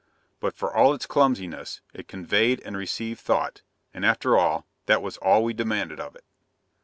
[0.39, 3.61] But for all its clumsiness, it conveyed and received thought,
[3.93, 6.23] and, after all, that was all we demanded of it.